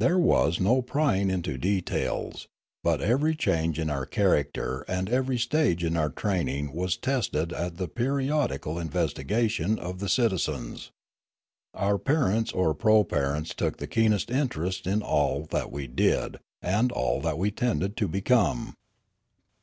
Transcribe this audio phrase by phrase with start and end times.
[0.00, 2.48] 6 82 Limanora There was no prying into details;
[2.84, 7.78] but every change in our character and every stage in our training was tested at
[7.78, 10.90] the periodical investigation of the citizens.
[11.72, 17.22] Our parents or proparents took the keenest interest in all that we did and all
[17.22, 18.76] that we tended to become.